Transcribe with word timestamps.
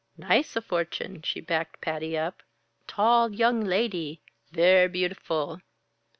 "Nice 0.17 0.55
a 0.55 0.63
fortune," 0.63 1.21
she 1.21 1.41
backed 1.41 1.79
Patty 1.79 2.17
up. 2.17 2.41
"Tall 2.87 3.31
young 3.35 3.63
lady. 3.63 4.23
Ver' 4.51 4.87
beautiful." 4.87 5.61